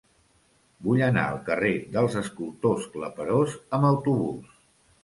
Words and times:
Vull 0.87 1.03
anar 1.07 1.25
al 1.33 1.37
carrer 1.51 1.75
dels 1.99 2.17
Escultors 2.25 2.89
Claperós 2.97 3.57
amb 3.79 3.91
autobús. 3.93 4.61